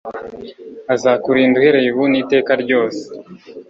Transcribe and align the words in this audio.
azakurinda 0.93 1.55
uhereye 1.57 1.87
ubu 1.91 2.05
n'iteka 2.11 2.51
ryose 2.63 3.03